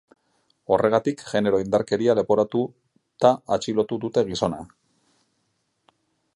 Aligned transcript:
Horregatik, 0.75 1.19
genero 1.33 1.59
indarkeria 1.63 2.15
leporatuta 2.21 3.33
atxilotu 3.57 4.01
dute 4.07 4.25
gizona. 4.33 4.65